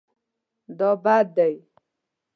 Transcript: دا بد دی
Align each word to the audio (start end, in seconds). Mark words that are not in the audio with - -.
دا 0.77 0.89
بد 1.03 1.27
دی 1.35 1.55